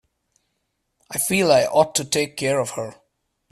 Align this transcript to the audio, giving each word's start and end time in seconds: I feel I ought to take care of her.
I 1.11 1.19
feel 1.19 1.51
I 1.51 1.65
ought 1.65 1.93
to 1.93 2.03
take 2.03 2.35
care 2.35 2.59
of 2.59 2.71
her. 2.71 2.95